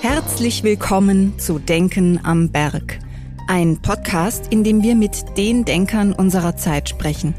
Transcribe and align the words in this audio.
Herzlich 0.00 0.62
willkommen 0.62 1.38
zu 1.38 1.58
Denken 1.58 2.18
am 2.24 2.48
Berg. 2.48 2.98
Ein 3.46 3.76
Podcast, 3.82 4.46
in 4.50 4.64
dem 4.64 4.82
wir 4.82 4.94
mit 4.94 5.36
den 5.36 5.66
Denkern 5.66 6.14
unserer 6.14 6.56
Zeit 6.56 6.88
sprechen. 6.88 7.34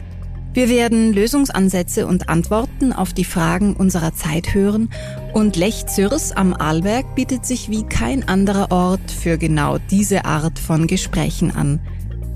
Wir 0.54 0.70
werden 0.70 1.14
Lösungsansätze 1.14 2.06
und 2.06 2.30
Antworten 2.30 2.94
auf 2.94 3.12
die 3.14 3.26
Fragen 3.26 3.76
unserer 3.76 4.14
Zeit 4.14 4.54
hören 4.54 4.92
und 5.34 5.56
Lech 5.56 5.88
Zürs 5.88 6.32
am 6.32 6.54
Arlberg 6.54 7.16
bietet 7.16 7.48
sich 7.48 7.72
wie 7.72 7.82
kein 7.82 8.28
anderer 8.28 8.72
Ort 8.72 9.10
für 9.10 9.40
genau 9.40 9.80
diese 9.90 10.26
Art 10.26 10.60
von 10.60 10.86
Gesprächen 10.86 11.50
an. 11.50 11.80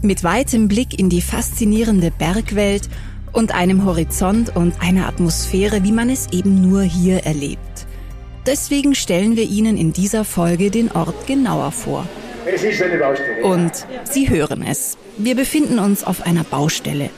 Mit 0.01 0.23
weitem 0.23 0.67
Blick 0.67 0.97
in 0.97 1.09
die 1.09 1.21
faszinierende 1.21 2.09
Bergwelt 2.09 2.89
und 3.34 3.54
einem 3.54 3.86
Horizont 3.86 4.55
und 4.55 4.73
einer 4.82 5.07
Atmosphäre, 5.07 5.84
wie 5.84 5.91
man 5.91 6.09
es 6.09 6.31
eben 6.31 6.68
nur 6.68 6.81
hier 6.81 7.25
erlebt. 7.25 7.88
Deswegen 8.45 8.95
stellen 8.95 9.35
wir 9.35 9.44
Ihnen 9.44 9.77
in 9.77 9.94
dieser 9.94 10.26
Folge 10.26 10.72
den 10.72 10.91
Ort 10.91 11.27
genauer 11.27 11.72
vor. 11.72 12.08
Es 12.45 12.63
ist 12.63 12.81
eine 12.81 12.98
Baustelle. 12.98 13.44
Und 13.44 13.72
Sie 14.03 14.30
hören 14.30 14.63
es. 14.67 14.98
Wir 15.17 15.36
befinden 15.36 15.77
uns 15.77 16.03
auf 16.03 16.25
einer 16.25 16.44
Baustelle. 16.44 17.12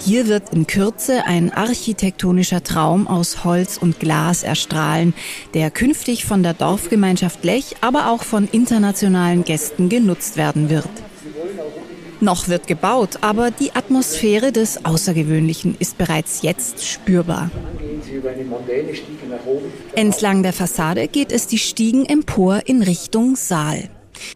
Hier 0.00 0.28
wird 0.28 0.52
in 0.52 0.66
Kürze 0.66 1.24
ein 1.26 1.52
architektonischer 1.52 2.62
Traum 2.62 3.08
aus 3.08 3.44
Holz 3.44 3.76
und 3.76 3.98
Glas 3.98 4.42
erstrahlen, 4.42 5.12
der 5.54 5.70
künftig 5.70 6.24
von 6.24 6.42
der 6.42 6.54
Dorfgemeinschaft 6.54 7.44
Lech, 7.44 7.76
aber 7.80 8.10
auch 8.10 8.22
von 8.22 8.48
internationalen 8.50 9.44
Gästen 9.44 9.88
genutzt 9.88 10.36
werden 10.36 10.70
wird. 10.70 10.88
Noch 12.20 12.48
wird 12.48 12.66
gebaut, 12.66 13.18
aber 13.20 13.50
die 13.50 13.72
Atmosphäre 13.74 14.50
des 14.52 14.84
Außergewöhnlichen 14.84 15.76
ist 15.78 15.98
bereits 15.98 16.42
jetzt 16.42 16.84
spürbar. 16.84 17.50
Entlang 19.94 20.42
der 20.42 20.52
Fassade 20.52 21.08
geht 21.08 21.32
es 21.32 21.46
die 21.46 21.58
Stiegen 21.58 22.04
empor 22.06 22.62
in 22.66 22.82
Richtung 22.82 23.36
Saal. 23.36 23.88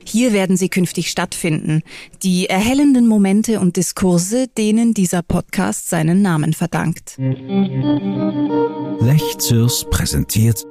Hier 0.04 0.32
werden 0.32 0.56
sie 0.56 0.68
künftig 0.68 1.10
stattfinden. 1.10 1.82
Die 2.22 2.48
erhellenden 2.48 3.08
Momente 3.08 3.58
und 3.58 3.76
Diskurse, 3.76 4.46
denen 4.46 4.94
dieser 4.94 5.22
Podcast 5.22 5.90
seinen 5.90 6.22
Namen 6.22 6.52
verdankt. 6.52 7.18
Lech 9.00 9.38
Zürs 9.38 9.86
präsentiert 9.90 10.64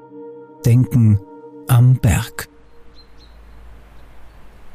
Denken 0.66 1.20
am 1.68 1.96
Berg. 2.00 2.48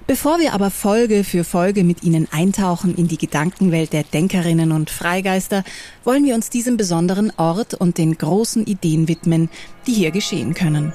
Bevor 0.07 0.39
wir 0.39 0.53
aber 0.53 0.71
Folge 0.71 1.25
für 1.25 1.43
Folge 1.43 1.83
mit 1.83 2.05
Ihnen 2.05 2.29
eintauchen 2.31 2.95
in 2.95 3.09
die 3.09 3.19
Gedankenwelt 3.19 3.93
der 3.93 4.05
Denkerinnen 4.05 4.71
und 4.71 4.89
Freigeister, 4.89 5.65
wollen 6.05 6.25
wir 6.25 6.37
uns 6.37 6.49
diesem 6.49 6.77
besonderen 6.77 7.33
Ort 7.37 7.75
und 7.75 7.99
den 7.99 8.17
großen 8.17 8.67
Ideen 8.67 9.09
widmen, 9.09 9.51
die 9.89 9.95
hier 9.95 10.13
geschehen 10.13 10.55
können. 10.55 10.93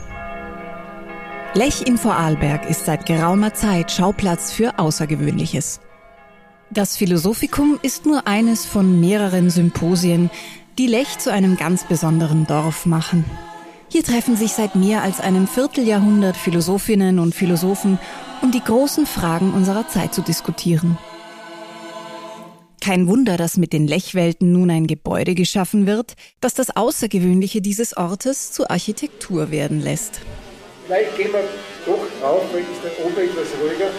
Lech 1.53 1.85
in 1.85 1.97
Vorarlberg 1.97 2.69
ist 2.69 2.85
seit 2.85 3.05
geraumer 3.05 3.53
Zeit 3.53 3.91
Schauplatz 3.91 4.53
für 4.53 4.79
Außergewöhnliches. 4.79 5.81
Das 6.69 6.95
Philosophikum 6.95 7.79
ist 7.81 8.05
nur 8.05 8.27
eines 8.27 8.65
von 8.65 9.01
mehreren 9.01 9.49
Symposien, 9.49 10.29
die 10.77 10.87
Lech 10.87 11.17
zu 11.17 11.33
einem 11.33 11.57
ganz 11.57 11.83
besonderen 11.83 12.47
Dorf 12.47 12.85
machen. 12.85 13.25
Hier 13.91 14.03
treffen 14.05 14.37
sich 14.37 14.53
seit 14.53 14.75
mehr 14.75 15.03
als 15.03 15.19
einem 15.19 15.49
Vierteljahrhundert 15.49 16.37
Philosophinnen 16.37 17.19
und 17.19 17.35
Philosophen, 17.35 17.99
um 18.41 18.49
die 18.49 18.63
großen 18.63 19.05
Fragen 19.05 19.53
unserer 19.53 19.85
Zeit 19.89 20.13
zu 20.13 20.21
diskutieren. 20.21 20.97
Kein 22.79 23.09
Wunder, 23.09 23.35
dass 23.35 23.57
mit 23.57 23.73
den 23.73 23.87
Lechwelten 23.87 24.53
nun 24.53 24.71
ein 24.71 24.87
Gebäude 24.87 25.35
geschaffen 25.35 25.87
wird, 25.87 26.13
das 26.39 26.53
das 26.53 26.73
Außergewöhnliche 26.73 27.61
dieses 27.61 27.97
Ortes 27.97 28.53
zur 28.53 28.71
Architektur 28.71 29.51
werden 29.51 29.81
lässt. 29.81 30.21
Vielleicht 30.85 31.17
gehen 31.17 31.33
wir 31.33 31.43
doch 31.85 32.25
rauf, 32.25 32.43
weil 32.53 32.61
es 32.61 32.67
da 32.81 33.03
oben 33.03 33.17
etwas 33.17 33.47
ruhiger. 33.61 33.91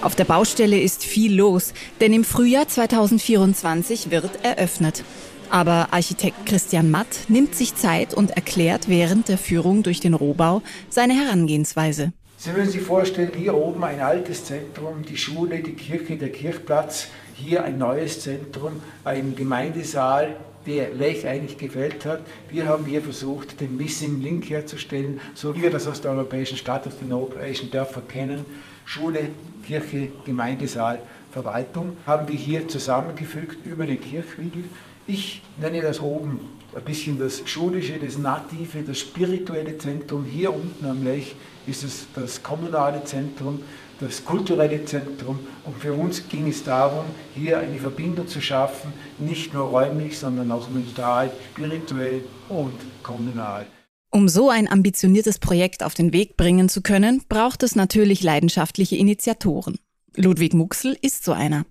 Auf 0.00 0.16
der 0.16 0.24
Baustelle 0.24 0.80
ist 0.80 1.04
viel 1.04 1.36
los, 1.36 1.74
denn 2.00 2.14
im 2.14 2.24
Frühjahr 2.24 2.66
2024 2.66 4.10
wird 4.10 4.42
eröffnet. 4.42 5.04
Aber 5.52 5.88
Architekt 5.90 6.46
Christian 6.46 6.90
Matt 6.90 7.26
nimmt 7.28 7.54
sich 7.54 7.74
Zeit 7.74 8.14
und 8.14 8.30
erklärt 8.30 8.88
während 8.88 9.28
der 9.28 9.36
Führung 9.36 9.82
durch 9.82 10.00
den 10.00 10.14
Rohbau 10.14 10.62
seine 10.88 11.12
Herangehensweise. 11.12 12.14
Sie 12.38 12.52
müssen 12.52 12.72
sich 12.72 12.80
vorstellen, 12.80 13.32
hier 13.36 13.54
oben 13.54 13.84
ein 13.84 14.00
altes 14.00 14.46
Zentrum, 14.46 15.02
die 15.06 15.18
Schule, 15.18 15.58
die 15.58 15.74
Kirche, 15.74 16.16
der 16.16 16.30
Kirchplatz, 16.32 17.08
hier 17.34 17.64
ein 17.64 17.76
neues 17.76 18.20
Zentrum, 18.20 18.80
ein 19.04 19.36
Gemeindesaal, 19.36 20.36
der 20.66 20.94
Lech 20.94 21.26
eigentlich 21.26 21.58
gefällt 21.58 22.06
hat. 22.06 22.22
Wir 22.48 22.66
haben 22.66 22.86
hier 22.86 23.02
versucht, 23.02 23.60
den 23.60 23.76
Missing 23.76 24.22
Link 24.22 24.48
herzustellen, 24.48 25.20
so 25.34 25.54
wie 25.54 25.60
wir 25.60 25.70
das 25.70 25.86
aus 25.86 26.00
der 26.00 26.12
europäischen 26.12 26.56
Stadt, 26.56 26.86
aus 26.86 26.98
den 26.98 27.12
europäischen 27.12 27.70
Dörfern 27.70 28.08
kennen. 28.08 28.46
Schule, 28.86 29.28
Kirche, 29.66 30.08
Gemeindesaal, 30.24 31.00
Verwaltung 31.30 31.98
haben 32.06 32.26
wir 32.28 32.36
hier 32.36 32.68
zusammengefügt 32.68 33.66
über 33.66 33.84
den 33.84 34.00
Kirchriegel. 34.00 34.64
Ich 35.06 35.42
nenne 35.60 35.80
das 35.80 36.00
oben 36.00 36.40
ein 36.74 36.84
bisschen 36.84 37.18
das 37.18 37.42
schulische, 37.44 37.98
das 37.98 38.18
native, 38.18 38.82
das 38.82 38.98
spirituelle 38.98 39.76
Zentrum. 39.76 40.24
Hier 40.24 40.54
unten 40.54 40.84
am 40.86 41.04
Lech 41.04 41.34
ist 41.66 41.84
es 41.84 42.06
das 42.14 42.42
kommunale 42.42 43.04
Zentrum, 43.04 43.60
das 44.00 44.24
kulturelle 44.24 44.84
Zentrum. 44.84 45.40
Und 45.64 45.76
für 45.76 45.92
uns 45.92 46.28
ging 46.28 46.48
es 46.48 46.64
darum, 46.64 47.04
hier 47.34 47.58
eine 47.58 47.78
Verbindung 47.78 48.26
zu 48.26 48.40
schaffen, 48.40 48.92
nicht 49.18 49.52
nur 49.52 49.66
räumlich, 49.66 50.18
sondern 50.18 50.50
auch 50.50 50.70
mental, 50.70 51.30
spirituell 51.52 52.24
und 52.48 52.74
kommunal. 53.02 53.66
Um 54.10 54.28
so 54.28 54.50
ein 54.50 54.70
ambitioniertes 54.70 55.38
Projekt 55.38 55.82
auf 55.82 55.94
den 55.94 56.12
Weg 56.12 56.36
bringen 56.36 56.68
zu 56.68 56.82
können, 56.82 57.22
braucht 57.28 57.62
es 57.62 57.74
natürlich 57.74 58.22
leidenschaftliche 58.22 58.96
Initiatoren. 58.96 59.78
Ludwig 60.16 60.52
Muxel 60.52 60.96
ist 61.00 61.24
so 61.24 61.32
einer. 61.32 61.64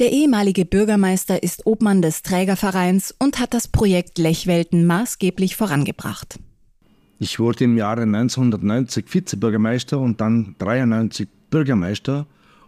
Der 0.00 0.10
ehemalige 0.12 0.64
Bürgermeister 0.64 1.42
ist 1.42 1.66
Obmann 1.66 2.02
des 2.02 2.22
Trägervereins 2.22 3.14
und 3.18 3.38
hat 3.38 3.54
das 3.54 3.68
Projekt 3.68 4.18
Lechwelten 4.18 4.86
maßgeblich 4.86 5.54
vorangebracht. 5.54 6.38
Ich 7.18 7.38
wurde 7.38 7.64
im 7.64 7.78
Jahre 7.78 8.02
1990 8.02 9.06
Vizebürgermeister 9.12 9.98
und 9.98 10.20
dann 10.20 10.56
93 10.58 11.28
Bürgermeister 11.48 12.26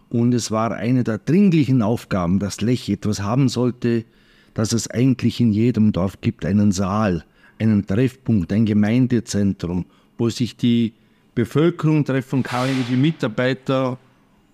und 0.09 0.33
es 0.33 0.51
war 0.51 0.71
eine 0.71 1.03
der 1.03 1.19
dringlichen 1.19 1.81
Aufgaben, 1.81 2.39
dass 2.39 2.61
Lech 2.61 2.89
etwas 2.89 3.21
haben 3.21 3.49
sollte, 3.49 4.05
dass 4.53 4.71
es 4.71 4.89
eigentlich 4.89 5.39
in 5.39 5.51
jedem 5.51 5.91
Dorf 5.91 6.21
gibt, 6.21 6.45
einen 6.45 6.71
Saal, 6.71 7.25
einen 7.59 7.85
Treffpunkt, 7.85 8.51
ein 8.53 8.65
Gemeindezentrum, 8.65 9.85
wo 10.17 10.29
sich 10.29 10.55
die 10.57 10.93
Bevölkerung 11.35 12.05
treffen 12.05 12.41
kann, 12.41 12.69
die 12.89 12.95
Mitarbeiter 12.95 13.99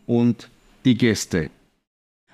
und 0.08 0.50
die 0.86 0.96
Gäste. 0.96 1.50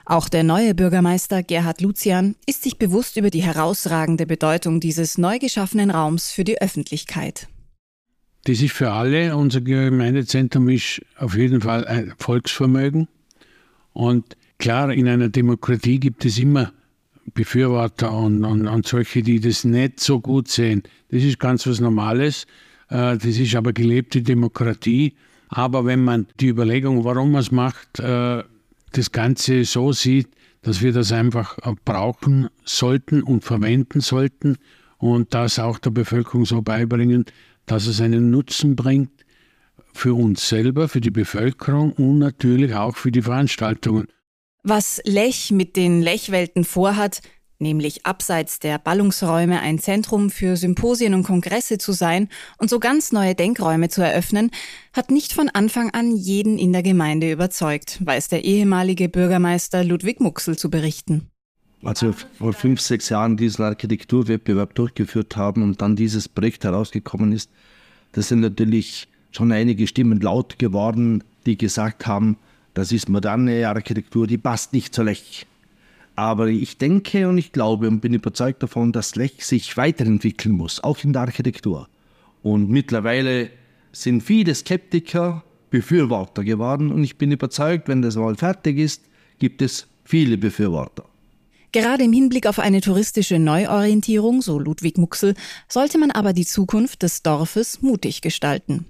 Auch 0.06 0.30
der 0.30 0.44
neue 0.44 0.76
Bürgermeister 0.76 1.42
Gerhard 1.42 1.82
Lucian 1.82 2.36
ist 2.46 2.64
sich 2.64 2.78
bewusst 2.78 3.18
über 3.18 3.30
die 3.30 3.44
herausragende 3.44 4.26
Bedeutung 4.26 4.80
dieses 4.80 5.18
neu 5.18 5.40
geschaffenen 5.40 5.92
Raums 5.92 6.32
für 6.32 6.44
die 6.44 6.62
Öffentlichkeit. 6.62 7.48
Das 8.46 8.62
ist 8.62 8.74
für 8.74 8.92
alle. 8.92 9.36
Unser 9.36 9.62
Gemeindezentrum 9.62 10.70
ist 10.70 11.02
auf 11.18 11.36
jeden 11.36 11.62
Fall 11.62 11.86
ein 11.86 12.14
Volksvermögen. 12.18 13.08
Und 13.94 14.36
klar, 14.58 14.92
in 14.92 15.08
einer 15.08 15.30
Demokratie 15.30 16.00
gibt 16.00 16.26
es 16.26 16.40
immer 16.40 16.74
Befürworter 17.34 18.12
und, 18.12 18.44
und, 18.44 18.68
und 18.68 18.88
solche, 18.88 19.22
die 19.22 19.40
das 19.40 19.64
nicht 19.64 20.00
so 20.00 20.20
gut 20.20 20.48
sehen. 20.48 20.84
Das 21.10 21.24
ist 21.24 21.40
ganz 21.40 21.68
was 21.68 21.80
Normales. 21.80 22.48
Äh, 22.90 23.18
das 23.18 23.38
ist 23.38 23.56
aber 23.56 23.74
gelebte 23.74 24.24
Demokratie. 24.24 25.14
Aber 25.52 25.86
wenn 25.86 26.04
man 26.04 26.28
die 26.40 26.48
Überlegung, 26.48 27.04
warum 27.04 27.34
man 27.34 27.42
es 27.42 27.52
macht, 27.52 28.00
äh, 28.00 28.44
das 28.94 29.12
Ganze 29.12 29.66
so 29.66 29.92
sieht, 29.92 30.30
dass 30.62 30.82
wir 30.82 30.94
das 30.94 31.12
einfach 31.12 31.58
brauchen 31.84 32.48
sollten 32.64 33.22
und 33.22 33.44
verwenden 33.44 34.00
sollten 34.00 34.58
und 34.98 35.34
das 35.34 35.60
auch 35.60 35.78
der 35.78 35.90
Bevölkerung 35.90 36.46
so 36.46 36.62
beibringen, 36.62 37.26
dass 37.66 37.88
es 37.88 38.00
einen 38.00 38.32
Nutzen 38.32 38.76
bringt 38.76 39.26
für 39.94 40.14
uns 40.14 40.48
selber, 40.48 40.88
für 40.88 41.02
die 41.02 41.12
Bevölkerung 41.12 41.92
und 41.94 42.20
natürlich 42.20 42.74
auch 42.74 42.96
für 42.96 43.12
die 43.12 43.22
Veranstaltungen. 43.22 44.08
Was 44.64 45.02
Lech 45.06 45.52
mit 45.52 45.76
den 45.76 46.02
Lechwelten 46.02 46.64
vorhat, 46.64 47.22
nämlich 47.62 48.06
abseits 48.06 48.60
der 48.60 48.78
Ballungsräume 48.80 49.60
ein 49.62 49.80
Zentrum 49.80 50.30
für 50.30 50.58
Symposien 50.58 51.14
und 51.14 51.24
Kongresse 51.24 51.78
zu 51.78 51.92
sein 51.92 52.28
und 52.58 52.70
so 52.70 52.80
ganz 52.80 53.12
neue 53.12 53.36
Denkräume 53.36 53.90
zu 53.90 54.02
eröffnen, 54.02 54.52
hat 54.94 55.12
nicht 55.12 55.34
von 55.34 55.50
Anfang 55.50 55.92
an 55.92 56.16
jeden 56.16 56.58
in 56.58 56.74
der 56.74 56.84
Gemeinde 56.84 57.32
überzeugt, 57.32 58.00
weiß 58.06 58.28
der 58.30 58.44
ehemalige 58.44 59.08
Bürgermeister 59.08 59.84
Ludwig 59.84 60.20
Muxel 60.20 60.58
zu 60.58 60.70
berichten. 60.70 61.28
Als 61.84 62.02
wir 62.02 62.14
vor 62.38 62.54
fünf, 62.54 62.82
sechs 62.82 63.10
Jahren 63.10 63.38
diesen 63.38 63.64
Architekturwettbewerb 63.64 64.76
durchgeführt 64.76 65.36
haben 65.36 65.64
und 65.64 65.82
dann 65.82 65.96
dieses 65.96 66.30
Projekt 66.30 66.64
herausgekommen 66.64 67.32
ist, 67.32 67.50
da 68.12 68.22
sind 68.22 68.42
natürlich 68.42 69.08
schon 69.32 69.52
einige 69.52 69.88
Stimmen 69.88 70.20
laut 70.20 70.60
geworden, 70.60 71.24
die 71.46 71.58
gesagt 71.58 72.06
haben, 72.06 72.38
das 72.74 72.92
ist 72.92 73.10
moderne 73.10 73.68
Architektur, 73.68 74.28
die 74.28 74.38
passt 74.38 74.74
nicht 74.74 74.94
so 74.94 75.04
Lech 75.04 75.46
Aber 76.16 76.48
ich 76.48 76.78
denke 76.78 77.28
und 77.28 77.38
ich 77.38 77.52
glaube 77.52 77.88
und 77.88 78.02
bin 78.02 78.14
überzeugt 78.14 78.62
davon, 78.62 78.92
dass 78.92 79.16
Lech 79.16 79.46
sich 79.46 79.78
weiterentwickeln 79.78 80.54
muss, 80.54 80.84
auch 80.84 81.04
in 81.04 81.14
der 81.14 81.24
Architektur. 81.24 81.88
Und 82.44 82.70
mittlerweile 82.70 83.50
sind 83.92 84.22
viele 84.22 84.54
Skeptiker 84.56 85.44
Befürworter 85.70 86.44
geworden 86.44 86.92
und 86.92 87.04
ich 87.04 87.18
bin 87.18 87.32
überzeugt, 87.32 87.88
wenn 87.88 88.02
das 88.02 88.18
mal 88.18 88.36
fertig 88.36 88.78
ist, 88.78 89.04
gibt 89.40 89.62
es 89.62 89.88
viele 90.04 90.38
Befürworter. 90.38 91.06
Gerade 91.72 92.04
im 92.04 92.12
Hinblick 92.12 92.46
auf 92.48 92.60
eine 92.60 92.82
touristische 92.82 93.40
Neuorientierung, 93.40 94.42
so 94.42 94.60
Ludwig 94.60 94.98
Muxel, 94.98 95.34
sollte 95.70 95.98
man 95.98 96.12
aber 96.12 96.34
die 96.34 96.46
Zukunft 96.46 97.04
des 97.04 97.24
Dorfes 97.24 97.82
mutig 97.82 98.22
gestalten. 98.22 98.86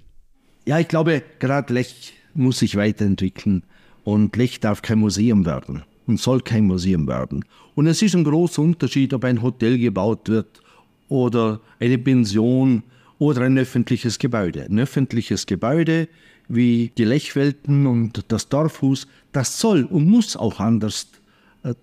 Ja, 0.66 0.80
ich 0.80 0.88
glaube, 0.88 1.22
gerade 1.38 1.72
Lech 1.72 2.14
muss 2.34 2.58
sich 2.58 2.74
weiterentwickeln 2.74 3.62
und 4.02 4.34
Lech 4.34 4.58
darf 4.58 4.82
kein 4.82 4.98
Museum 4.98 5.46
werden 5.46 5.84
und 6.06 6.20
soll 6.20 6.40
kein 6.40 6.66
Museum 6.66 7.06
werden. 7.06 7.44
Und 7.74 7.86
es 7.86 8.02
ist 8.02 8.14
ein 8.14 8.24
großer 8.24 8.62
Unterschied, 8.62 9.14
ob 9.14 9.24
ein 9.24 9.42
Hotel 9.42 9.78
gebaut 9.78 10.28
wird 10.28 10.60
oder 11.08 11.60
eine 11.78 11.98
Pension 11.98 12.82
oder 13.18 13.42
ein 13.42 13.58
öffentliches 13.58 14.18
Gebäude. 14.18 14.64
Ein 14.64 14.78
öffentliches 14.78 15.46
Gebäude 15.46 16.08
wie 16.48 16.90
die 16.98 17.04
Lechwelten 17.04 17.86
und 17.86 18.24
das 18.28 18.48
Dorfhus, 18.48 19.06
das 19.32 19.58
soll 19.58 19.84
und 19.84 20.06
muss 20.06 20.36
auch 20.36 20.60
anders 20.60 21.08
äh, 21.62 21.74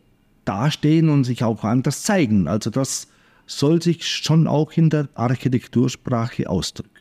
dastehen 0.46 1.10
und 1.10 1.24
sich 1.24 1.44
auch 1.44 1.64
anders 1.64 2.04
zeigen. 2.04 2.48
Also 2.48 2.70
das 2.70 3.08
soll 3.46 3.82
sich 3.82 4.06
schon 4.06 4.48
auch 4.48 4.74
in 4.74 4.90
der 4.90 5.10
Architektursprache 5.16 6.50
ausdrücken. 6.50 6.92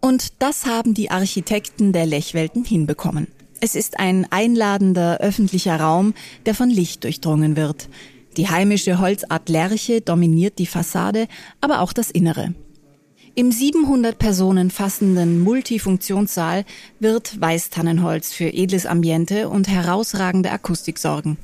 Und 0.00 0.40
das 0.40 0.66
haben 0.66 0.94
die 0.94 1.10
Architekten 1.10 1.92
der 1.92 2.06
Lechwelten 2.06 2.64
hinbekommen. 2.64 3.26
Es 3.66 3.74
ist 3.74 3.98
ein 3.98 4.28
einladender 4.30 5.18
öffentlicher 5.18 5.80
Raum, 5.80 6.14
der 6.46 6.54
von 6.54 6.70
Licht 6.70 7.02
durchdrungen 7.02 7.56
wird. 7.56 7.88
Die 8.36 8.48
heimische 8.48 9.00
Holzart 9.00 9.48
Lerche 9.48 10.00
dominiert 10.00 10.60
die 10.60 10.66
Fassade, 10.66 11.26
aber 11.60 11.80
auch 11.80 11.92
das 11.92 12.12
Innere. 12.12 12.54
Im 13.34 13.50
700 13.50 14.20
Personen 14.20 14.70
fassenden 14.70 15.40
Multifunktionssaal 15.40 16.64
wird 17.00 17.40
Weißtannenholz 17.40 18.32
für 18.32 18.54
edles 18.54 18.86
Ambiente 18.86 19.48
und 19.48 19.66
herausragende 19.66 20.52
Akustik 20.52 20.96
sorgen. 20.96 21.36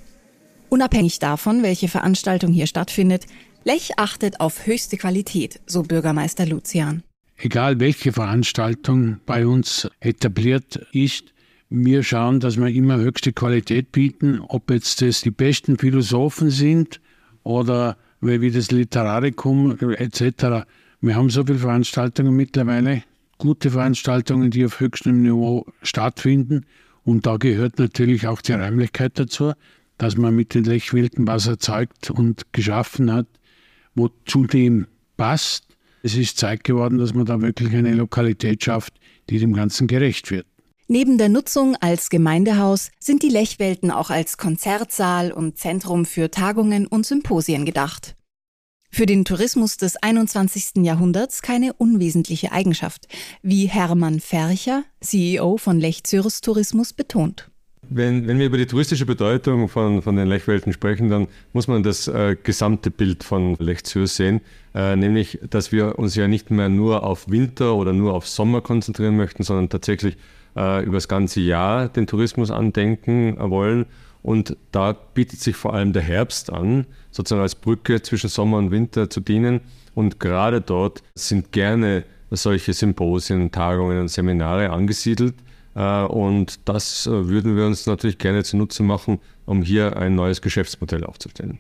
Unabhängig 0.69 1.19
davon, 1.19 1.65
welche 1.65 1.89
Veranstaltung 1.89 2.53
hier 2.53 2.69
stattfindet, 2.69 3.27
Lech 3.65 3.99
achtet 3.99 4.39
auf 4.39 4.65
höchste 4.65 4.97
Qualität, 4.97 5.61
so 5.67 5.83
Bürgermeister 5.83 6.47
Lucian. 6.47 7.03
Egal 7.37 7.81
welche 7.81 8.13
Veranstaltung 8.13 9.19
bei 9.27 9.45
uns 9.45 9.91
etabliert 9.99 10.87
ist, 10.93 11.32
wir 11.75 12.03
schauen, 12.03 12.39
dass 12.39 12.59
wir 12.59 12.69
immer 12.69 12.99
höchste 12.99 13.33
Qualität 13.33 13.93
bieten, 13.93 14.41
ob 14.41 14.71
jetzt 14.71 15.01
das 15.01 15.23
die 15.23 15.31
besten 15.31 15.79
Philosophen 15.79 16.51
sind 16.51 17.01
oder 17.45 17.97
wie 18.21 18.51
das 18.51 18.71
Literarikum 18.71 19.79
etc. 19.81 20.67
Wir 21.01 21.17
haben 21.17 21.31
so 21.31 21.45
viele 21.45 21.59
Veranstaltungen 21.59 22.37
mittlerweile, 22.37 23.05
gute 23.39 23.71
Veranstaltungen, 23.71 24.51
die 24.51 24.67
auf 24.67 24.81
höchstem 24.81 25.23
Niveau 25.23 25.65
stattfinden. 25.83 26.67
Und 27.05 27.27
da 27.27 27.39
gehört 27.39 27.79
natürlich 27.79 28.27
auch 28.27 28.43
die 28.43 28.53
Räumlichkeit 28.53 29.19
dazu, 29.19 29.53
dass 29.97 30.19
man 30.19 30.37
mit 30.37 30.55
den 30.55 30.65
Lechwilden 30.65 31.27
was 31.27 31.47
erzeugt 31.47 32.11
und 32.11 32.53
geschaffen 32.53 33.11
hat, 33.11 33.27
wo 33.95 34.11
zudem 34.27 34.89
passt. 35.17 35.67
Es 36.03 36.17
ist 36.17 36.37
Zeit 36.37 36.65
geworden, 36.65 36.99
dass 36.99 37.15
man 37.15 37.25
da 37.25 37.41
wirklich 37.41 37.75
eine 37.75 37.95
Lokalität 37.95 38.63
schafft, 38.63 38.93
die 39.31 39.39
dem 39.39 39.55
Ganzen 39.55 39.87
gerecht 39.87 40.31
wird. 40.31 40.47
Neben 40.89 41.17
der 41.17 41.29
Nutzung 41.29 41.77
als 41.81 42.11
Gemeindehaus 42.11 42.91
sind 42.99 43.23
die 43.23 43.29
Lechwelten 43.29 43.91
auch 43.91 44.11
als 44.11 44.37
Konzertsaal 44.37 45.33
und 45.33 45.57
Zentrum 45.57 46.05
für 46.05 46.31
Tagungen 46.31 46.87
und 46.87 47.07
Symposien 47.07 47.65
gedacht. 47.65 48.17
Für 48.91 49.07
den 49.07 49.25
Tourismus 49.25 49.79
des 49.79 49.97
21. 49.97 50.85
Jahrhunderts 50.85 51.41
keine 51.41 51.73
unwesentliche 51.73 52.53
Eigenschaft, 52.53 53.09
wie 53.43 53.67
Hermann 53.67 54.21
Fercher, 54.21 54.85
CEO 55.01 55.57
von 55.57 55.81
Lech 55.81 56.05
Zürs 56.05 56.43
Tourismus, 56.43 56.93
betont. 56.93 57.49
Wenn, 57.89 58.29
wenn 58.29 58.39
wir 58.39 58.47
über 58.47 58.59
die 58.59 58.67
touristische 58.67 59.07
Bedeutung 59.07 59.69
von, 59.69 60.03
von 60.03 60.17
den 60.17 60.29
Lechwelten 60.29 60.75
sprechen, 60.75 61.09
dann 61.09 61.27
muss 61.53 61.69
man 61.69 61.83
das 61.83 62.07
äh, 62.07 62.37
gesamte 62.43 62.91
Bild 62.91 63.25
von 63.25 63.57
Lech 63.59 63.85
Zürs 63.85 64.17
sehen, 64.17 64.43
äh, 64.75 64.95
nämlich, 64.95 65.39
dass 65.49 65.73
wir 65.73 65.99
uns 65.99 66.15
ja 66.15 66.29
nicht 66.29 66.51
mehr 66.51 66.69
nur 66.69 67.03
auf 67.03 67.31
Winter 67.31 67.75
oder 67.77 67.95
nur 67.95 68.13
auf 68.13 68.29
Sommer 68.29 68.61
konzentrieren 68.61 69.17
möchten, 69.17 69.43
sondern 69.43 69.71
tatsächlich 69.71 70.17
äh, 70.57 70.85
über 70.85 70.97
das 70.97 71.09
ganze 71.09 71.41
Jahr 71.41 71.89
den 71.89 72.07
Tourismus 72.07 72.51
andenken 72.51 73.37
wollen. 73.39 73.87
Und 74.23 74.57
da 74.71 74.93
bietet 74.93 75.41
sich 75.41 75.57
vor 75.57 75.75
allem 75.75 75.93
der 75.93 76.03
Herbst 76.03 76.53
an, 76.53 76.87
sozusagen 77.11 77.43
als 77.43 77.57
Brücke 77.57 78.03
zwischen 78.03 78.29
Sommer 78.29 78.59
und 78.59 78.71
Winter 78.71 79.11
zu 79.11 79.21
dienen. 79.21 79.61
Und 79.95 80.21
gerade 80.21 80.61
dort 80.61 81.03
sind 81.15 81.53
gerne 81.53 82.05
solche 82.31 82.73
Symposien, 82.73 83.51
Tagungen 83.51 84.01
und 84.01 84.09
Seminare 84.09 84.71
angesiedelt. 84.71 85.35
Äh, 85.75 86.05
und 86.05 86.61
das 86.69 87.07
äh, 87.07 87.29
würden 87.29 87.57
wir 87.57 87.67
uns 87.67 87.87
natürlich 87.87 88.19
gerne 88.19 88.45
zunutze 88.45 88.83
machen, 88.83 89.19
um 89.45 89.63
hier 89.63 89.97
ein 89.97 90.15
neues 90.15 90.41
Geschäftsmodell 90.41 91.05
aufzustellen. 91.05 91.59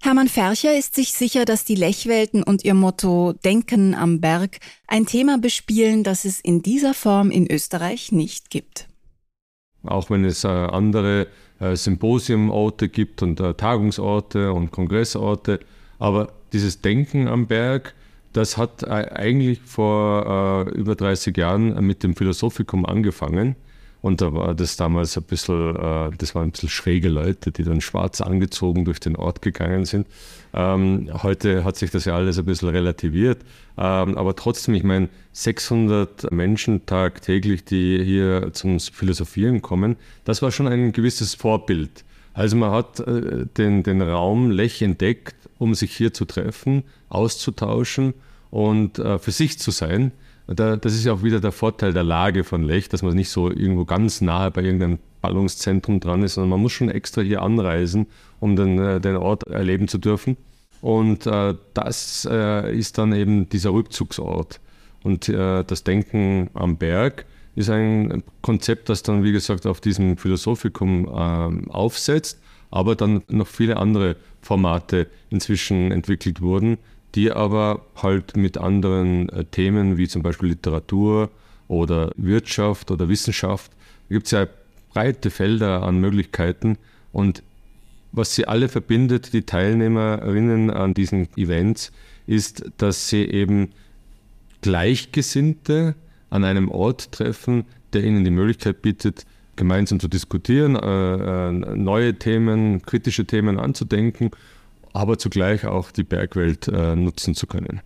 Hermann 0.00 0.28
Fercher 0.28 0.78
ist 0.78 0.94
sich 0.94 1.12
sicher, 1.12 1.44
dass 1.44 1.64
die 1.64 1.74
Lechwelten 1.74 2.44
und 2.44 2.64
ihr 2.64 2.74
Motto 2.74 3.34
Denken 3.44 3.94
am 3.94 4.20
Berg 4.20 4.58
ein 4.86 5.06
Thema 5.06 5.38
bespielen, 5.38 6.04
das 6.04 6.24
es 6.24 6.40
in 6.40 6.62
dieser 6.62 6.94
Form 6.94 7.30
in 7.30 7.50
Österreich 7.50 8.12
nicht 8.12 8.48
gibt. 8.48 8.88
Auch 9.84 10.08
wenn 10.08 10.24
es 10.24 10.44
äh, 10.44 10.48
andere 10.48 11.26
äh, 11.58 11.74
Symposiumorte 11.74 12.88
gibt 12.88 13.22
und 13.22 13.40
äh, 13.40 13.54
Tagungsorte 13.54 14.52
und 14.52 14.70
Kongressorte, 14.70 15.60
aber 15.98 16.32
dieses 16.52 16.80
Denken 16.80 17.26
am 17.26 17.48
Berg, 17.48 17.94
das 18.32 18.56
hat 18.56 18.86
eigentlich 18.88 19.60
vor 19.60 20.66
über 20.74 20.94
30 20.94 21.36
Jahren 21.36 21.84
mit 21.84 22.02
dem 22.02 22.14
Philosophikum 22.14 22.86
angefangen. 22.86 23.56
Und 24.00 24.20
da 24.20 24.32
war 24.32 24.54
das 24.54 24.76
damals 24.76 25.16
ein 25.16 25.24
bisschen, 25.24 25.74
äh, 25.74 26.10
das 26.16 26.34
waren 26.34 26.44
ein 26.44 26.50
bisschen 26.52 26.68
schräge 26.68 27.08
Leute, 27.08 27.50
die 27.50 27.64
dann 27.64 27.80
schwarz 27.80 28.20
angezogen 28.20 28.84
durch 28.84 29.00
den 29.00 29.16
Ort 29.16 29.42
gegangen 29.42 29.84
sind. 29.84 30.06
Ähm, 30.54 31.10
heute 31.22 31.64
hat 31.64 31.76
sich 31.76 31.90
das 31.90 32.04
ja 32.04 32.14
alles 32.14 32.38
ein 32.38 32.44
bisschen 32.44 32.68
relativiert. 32.68 33.38
Ähm, 33.76 34.16
aber 34.16 34.36
trotzdem, 34.36 34.74
ich 34.74 34.84
meine, 34.84 35.08
600 35.32 36.30
Menschen 36.30 36.86
tagtäglich, 36.86 37.64
die 37.64 38.02
hier 38.04 38.50
zum 38.52 38.78
Philosophieren 38.78 39.62
kommen, 39.62 39.96
das 40.24 40.42
war 40.42 40.52
schon 40.52 40.68
ein 40.68 40.92
gewisses 40.92 41.34
Vorbild. 41.34 42.04
Also 42.34 42.56
man 42.56 42.70
hat 42.70 43.00
äh, 43.00 43.46
den, 43.56 43.82
den 43.82 44.00
Raum 44.00 44.52
Lech 44.52 44.80
entdeckt, 44.80 45.34
um 45.58 45.74
sich 45.74 45.96
hier 45.96 46.14
zu 46.14 46.24
treffen, 46.24 46.84
auszutauschen 47.08 48.14
und 48.50 49.00
äh, 49.00 49.18
für 49.18 49.32
sich 49.32 49.58
zu 49.58 49.72
sein. 49.72 50.12
Da, 50.48 50.76
das 50.76 50.94
ist 50.94 51.04
ja 51.04 51.12
auch 51.12 51.22
wieder 51.22 51.40
der 51.40 51.52
Vorteil 51.52 51.92
der 51.92 52.04
Lage 52.04 52.42
von 52.42 52.62
Lech, 52.62 52.88
dass 52.88 53.02
man 53.02 53.14
nicht 53.14 53.28
so 53.28 53.50
irgendwo 53.50 53.84
ganz 53.84 54.22
nahe 54.22 54.50
bei 54.50 54.62
irgendeinem 54.62 54.98
Ballungszentrum 55.20 56.00
dran 56.00 56.22
ist, 56.22 56.34
sondern 56.34 56.50
man 56.50 56.60
muss 56.60 56.72
schon 56.72 56.88
extra 56.88 57.20
hier 57.20 57.42
anreisen, 57.42 58.06
um 58.40 58.56
den, 58.56 58.78
äh, 58.78 59.00
den 59.00 59.16
Ort 59.16 59.46
erleben 59.46 59.88
zu 59.88 59.98
dürfen. 59.98 60.38
Und 60.80 61.26
äh, 61.26 61.54
das 61.74 62.26
äh, 62.30 62.74
ist 62.74 62.96
dann 62.96 63.12
eben 63.12 63.48
dieser 63.48 63.72
Rückzugsort. 63.72 64.60
Und 65.02 65.28
äh, 65.28 65.64
das 65.64 65.84
Denken 65.84 66.48
am 66.54 66.78
Berg 66.78 67.26
ist 67.54 67.68
ein 67.68 68.22
Konzept, 68.40 68.88
das 68.88 69.02
dann, 69.02 69.24
wie 69.24 69.32
gesagt, 69.32 69.66
auf 69.66 69.80
diesem 69.80 70.16
Philosophikum 70.16 71.08
ähm, 71.14 71.70
aufsetzt, 71.70 72.40
aber 72.70 72.94
dann 72.94 73.22
noch 73.28 73.48
viele 73.48 73.76
andere 73.76 74.16
Formate 74.40 75.08
inzwischen 75.30 75.90
entwickelt 75.90 76.40
wurden, 76.40 76.78
die 77.14 77.30
aber 77.32 77.86
halt 77.96 78.36
mit 78.36 78.58
anderen 78.58 79.28
äh, 79.30 79.44
Themen 79.44 79.96
wie 79.96 80.08
zum 80.08 80.22
Beispiel 80.22 80.50
Literatur 80.50 81.30
oder 81.66 82.12
Wirtschaft 82.16 82.90
oder 82.90 83.08
Wissenschaft, 83.08 83.72
gibt 84.08 84.26
es 84.26 84.32
ja 84.32 84.46
breite 84.92 85.30
Felder 85.30 85.82
an 85.82 86.00
Möglichkeiten. 86.00 86.78
Und 87.12 87.42
was 88.12 88.34
sie 88.34 88.46
alle 88.46 88.68
verbindet, 88.68 89.32
die 89.32 89.42
Teilnehmerinnen 89.42 90.70
an 90.70 90.94
diesen 90.94 91.28
Events, 91.36 91.92
ist, 92.26 92.70
dass 92.78 93.08
sie 93.08 93.24
eben 93.24 93.70
Gleichgesinnte 94.60 95.94
an 96.30 96.44
einem 96.44 96.70
Ort 96.70 97.12
treffen, 97.12 97.64
der 97.92 98.04
ihnen 98.04 98.24
die 98.24 98.30
Möglichkeit 98.30 98.82
bietet, 98.82 99.24
gemeinsam 99.56 99.98
zu 99.98 100.08
diskutieren, 100.08 100.76
äh, 100.76 101.48
äh 101.48 101.52
neue 101.52 102.14
Themen, 102.14 102.82
kritische 102.82 103.24
Themen 103.24 103.58
anzudenken 103.58 104.30
aber 104.98 105.18
zugleich 105.18 105.64
auch 105.64 105.90
die 105.90 106.04
Bergwelt 106.04 106.68
äh, 106.68 106.96
nutzen 106.96 107.34
zu 107.34 107.46
können. 107.46 107.80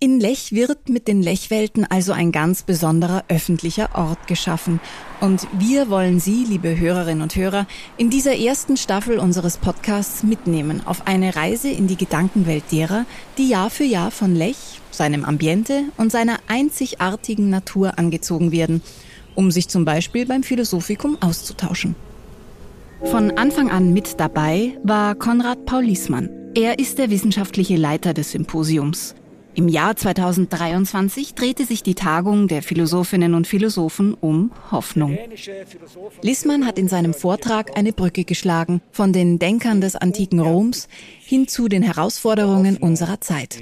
In 0.00 0.20
Lech 0.20 0.52
wird 0.52 0.90
mit 0.90 1.08
den 1.08 1.22
Lechwelten 1.22 1.86
also 1.88 2.12
ein 2.12 2.30
ganz 2.30 2.62
besonderer 2.62 3.24
öffentlicher 3.28 3.90
Ort 3.94 4.26
geschaffen. 4.26 4.80
Und 5.20 5.46
wir 5.58 5.88
wollen 5.88 6.20
Sie, 6.20 6.44
liebe 6.44 6.78
Hörerinnen 6.78 7.22
und 7.22 7.36
Hörer, 7.36 7.66
in 7.96 8.10
dieser 8.10 8.36
ersten 8.36 8.76
Staffel 8.76 9.18
unseres 9.18 9.56
Podcasts 9.56 10.22
mitnehmen 10.22 10.82
auf 10.84 11.06
eine 11.06 11.36
Reise 11.36 11.70
in 11.70 11.86
die 11.86 11.96
Gedankenwelt 11.96 12.64
derer, 12.70 13.06
die 13.38 13.48
Jahr 13.48 13.70
für 13.70 13.84
Jahr 13.84 14.10
von 14.10 14.34
Lech, 14.34 14.80
seinem 14.90 15.24
Ambiente 15.24 15.84
und 15.96 16.12
seiner 16.12 16.36
einzigartigen 16.48 17.48
Natur 17.48 17.98
angezogen 17.98 18.52
werden, 18.52 18.82
um 19.34 19.50
sich 19.50 19.68
zum 19.68 19.86
Beispiel 19.86 20.26
beim 20.26 20.42
Philosophikum 20.42 21.16
auszutauschen. 21.22 21.94
Von 23.04 23.38
Anfang 23.38 23.70
an 23.70 23.92
mit 23.94 24.20
dabei 24.20 24.78
war 24.82 25.14
Konrad 25.14 25.64
Paul 25.64 25.84
Liesmann. 25.84 26.43
Er 26.56 26.78
ist 26.78 26.98
der 26.98 27.10
wissenschaftliche 27.10 27.74
Leiter 27.74 28.14
des 28.14 28.30
Symposiums. 28.30 29.16
Im 29.56 29.68
Jahr 29.68 29.96
2023 29.96 31.34
drehte 31.34 31.64
sich 31.64 31.82
die 31.82 31.96
Tagung 31.96 32.46
der 32.46 32.62
Philosophinnen 32.62 33.34
und 33.34 33.48
Philosophen 33.48 34.14
um 34.14 34.52
Hoffnung. 34.70 35.18
Lissmann 36.22 36.64
hat 36.64 36.78
in 36.78 36.86
seinem 36.86 37.12
Vortrag 37.12 37.76
eine 37.76 37.92
Brücke 37.92 38.24
geschlagen 38.24 38.82
von 38.92 39.12
den 39.12 39.40
Denkern 39.40 39.80
des 39.80 39.96
antiken 39.96 40.38
Roms 40.38 40.88
hin 41.20 41.48
zu 41.48 41.66
den 41.66 41.82
Herausforderungen 41.82 42.76
unserer 42.76 43.20
Zeit. 43.20 43.60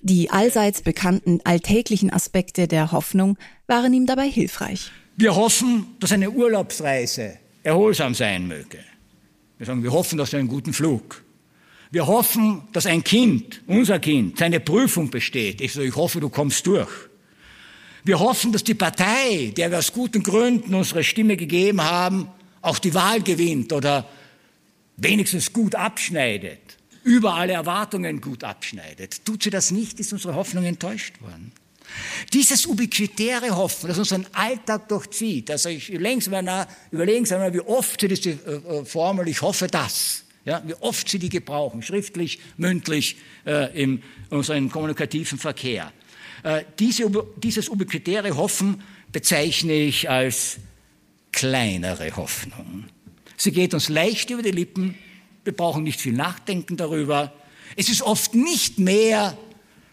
Die 0.00 0.30
allseits 0.30 0.82
bekannten 0.82 1.40
alltäglichen 1.42 2.12
Aspekte 2.12 2.68
der 2.68 2.92
Hoffnung 2.92 3.38
waren 3.66 3.92
ihm 3.92 4.06
dabei 4.06 4.28
hilfreich. 4.28 4.92
Wir 5.16 5.34
hoffen, 5.34 5.86
dass 5.98 6.12
eine 6.12 6.30
Urlaubsreise 6.30 7.38
erholsam 7.64 8.14
sein 8.14 8.46
möge. 8.46 8.78
Wir 9.58 9.66
sagen, 9.66 9.82
wir 9.82 9.92
hoffen, 9.92 10.16
dass 10.16 10.30
wir 10.30 10.38
einen 10.38 10.48
guten 10.48 10.72
Flug 10.72 11.23
wir 11.94 12.08
hoffen, 12.08 12.62
dass 12.72 12.86
ein 12.86 13.04
Kind, 13.04 13.62
unser 13.68 14.00
Kind, 14.00 14.38
seine 14.38 14.58
Prüfung 14.58 15.10
besteht. 15.10 15.60
Ich, 15.60 15.72
so, 15.72 15.80
ich 15.80 15.94
hoffe, 15.94 16.18
du 16.18 16.28
kommst 16.28 16.66
durch. 16.66 16.90
Wir 18.02 18.18
hoffen, 18.18 18.52
dass 18.52 18.64
die 18.64 18.74
Partei, 18.74 19.52
der 19.56 19.70
wir 19.70 19.78
aus 19.78 19.92
guten 19.92 20.22
Gründen 20.22 20.74
unsere 20.74 21.04
Stimme 21.04 21.36
gegeben 21.36 21.82
haben, 21.82 22.28
auch 22.62 22.80
die 22.80 22.92
Wahl 22.94 23.22
gewinnt 23.22 23.72
oder 23.72 24.08
wenigstens 24.96 25.52
gut 25.52 25.76
abschneidet, 25.76 26.60
über 27.04 27.34
alle 27.34 27.52
Erwartungen 27.52 28.20
gut 28.20 28.42
abschneidet. 28.42 29.24
Tut 29.24 29.44
sie 29.44 29.50
das 29.50 29.70
nicht, 29.70 30.00
ist 30.00 30.12
unsere 30.12 30.34
Hoffnung 30.34 30.64
enttäuscht 30.64 31.20
worden. 31.22 31.52
Dieses 32.32 32.66
ubiquitäre 32.66 33.56
Hoffen, 33.56 33.88
das 33.88 33.98
unseren 33.98 34.26
Alltag 34.32 34.88
durchzieht, 34.88 35.50
also 35.50 35.68
ich 35.68 35.88
längst 35.88 36.28
mal 36.28 36.66
überlegen 36.90 37.24
Sie 37.24 37.36
mal, 37.36 37.54
wie 37.54 37.60
oft 37.60 38.00
Sie 38.00 38.08
diese 38.08 38.30
äh, 38.30 38.80
äh, 38.80 38.84
Formel, 38.84 39.28
ich 39.28 39.40
hoffe 39.42 39.68
das, 39.68 40.24
ja, 40.44 40.62
wie 40.66 40.74
oft 40.74 41.08
sie 41.08 41.18
die 41.18 41.28
gebrauchen, 41.28 41.82
schriftlich, 41.82 42.38
mündlich, 42.56 43.16
äh, 43.46 43.82
in 43.82 44.02
unserem 44.30 44.70
kommunikativen 44.70 45.38
Verkehr. 45.38 45.92
Äh, 46.42 46.64
diese, 46.78 47.10
dieses 47.36 47.68
ubiquitäre 47.68 48.36
Hoffen 48.36 48.82
bezeichne 49.12 49.72
ich 49.72 50.10
als 50.10 50.58
kleinere 51.32 52.14
Hoffnung. 52.16 52.84
Sie 53.36 53.52
geht 53.52 53.74
uns 53.74 53.88
leicht 53.88 54.30
über 54.30 54.42
die 54.42 54.50
Lippen, 54.50 54.96
wir 55.44 55.54
brauchen 55.54 55.82
nicht 55.84 56.00
viel 56.00 56.12
nachdenken 56.12 56.76
darüber. 56.76 57.32
Es 57.76 57.88
ist 57.88 58.02
oft 58.02 58.34
nicht 58.34 58.78
mehr 58.78 59.36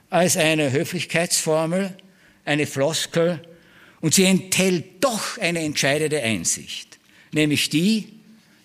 als 0.10 0.38
eine 0.38 0.72
Höflichkeitsformel, 0.72 1.96
eine 2.46 2.68
Floskel, 2.68 3.42
und 4.02 4.14
sie 4.14 4.26
enthält 4.26 5.04
doch 5.04 5.38
eine 5.38 5.60
entscheidende 5.60 6.22
Einsicht, 6.22 7.00
nämlich 7.32 7.70
die, 7.70 8.21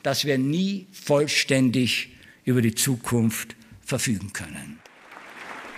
dass 0.07 0.25
wir 0.25 0.39
nie 0.39 0.87
vollständig 0.93 2.11
über 2.45 2.63
die 2.63 2.77
Zukunft 2.77 3.57
verfügen 3.81 4.33
können. 4.33 4.79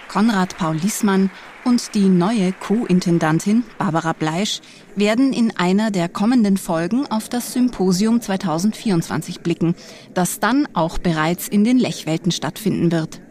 Konrad 0.06 0.58
Paul 0.58 0.76
Liesmann 0.76 1.30
und 1.64 1.94
die 1.94 2.11
neue 2.11 2.52
Co-Intendantin 2.52 3.64
Barbara 3.78 4.12
Bleisch 4.12 4.61
werden 4.97 5.32
in 5.32 5.56
einer 5.56 5.90
der 5.90 6.11
kommenden 6.11 6.58
Folgen 6.58 7.06
auf 7.06 7.30
das 7.30 7.54
Symposium 7.54 8.20
2024 8.20 9.40
blicken, 9.40 9.75
das 10.12 10.40
dann 10.40 10.68
auch 10.75 10.99
bereits 10.99 11.49
in 11.49 11.64
den 11.64 11.78
Lechwelten 11.78 12.30
stattfinden 12.30 12.92
wird. 12.92 13.23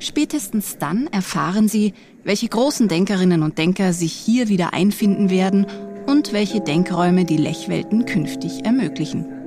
Spätestens 0.00 0.76
dann 0.76 1.06
erfahren 1.06 1.68
Sie, 1.68 1.94
welche 2.24 2.48
großen 2.48 2.88
Denkerinnen 2.88 3.44
und 3.44 3.58
Denker 3.58 3.92
sich 3.92 4.12
hier 4.12 4.48
wieder 4.48 4.74
einfinden 4.74 5.30
werden 5.30 5.66
und 6.06 6.32
welche 6.32 6.60
Denkräume 6.60 7.24
die 7.24 7.36
Lechwelten 7.36 8.06
künftig 8.06 8.64
ermöglichen. 8.64 9.41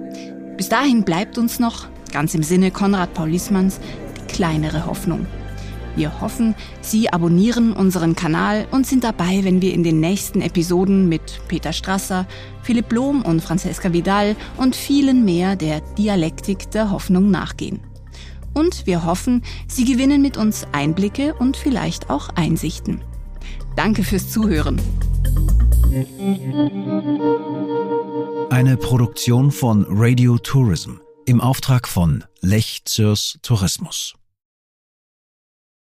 Bis 0.58 0.70
dahin 0.70 1.04
bleibt 1.04 1.38
uns 1.38 1.60
noch, 1.60 1.88
ganz 2.12 2.34
im 2.34 2.44
Sinne 2.44 2.72
Konrad 2.72 3.14
Paul 3.14 3.30
Liesmanns, 3.30 3.80
die 4.18 4.34
kleinere 4.34 4.86
Hoffnung. 4.86 5.28
Wir 5.96 6.22
hoffen, 6.22 6.56
Sie 6.82 7.12
abonnieren 7.12 7.74
unseren 7.74 8.16
Kanal 8.16 8.68
und 8.72 8.86
sind 8.86 9.04
dabei, 9.04 9.42
wenn 9.44 9.62
wir 9.62 9.74
in 9.74 9.84
den 9.84 10.00
nächsten 10.00 10.42
Episoden 10.42 11.08
mit 11.08 11.40
Peter 11.48 11.72
Strasser, 11.72 12.26
Philipp 12.64 12.90
Blom 12.90 13.22
und 13.22 13.42
Francesca 13.42 13.94
Vidal 13.94 14.36
und 14.58 14.76
vielen 14.76 15.24
mehr 15.24 15.56
der 15.56 15.82
Dialektik 15.98 16.72
der 16.72 16.92
Hoffnung 16.92 17.32
nachgehen. 17.32 17.80
Und 18.54 18.86
wir 18.86 19.06
hoffen, 19.06 19.44
Sie 19.68 19.86
gewinnen 19.86 20.22
mit 20.22 20.38
uns 20.38 20.66
Einblicke 20.72 21.34
und 21.34 21.58
vielleicht 21.58 22.10
auch 22.10 22.30
Einsichten. 22.36 23.02
Danke 23.76 24.04
fürs 24.04 24.32
Zuhören. 24.32 24.80
Eine 28.56 28.78
Produktion 28.78 29.52
von 29.52 29.86
Radio 29.90 30.38
Tourism 30.38 30.92
im 31.26 31.42
Auftrag 31.42 31.90
von 31.90 32.24
Lech 32.40 32.84
Zürs 32.86 33.38
Tourismus. 33.42 34.14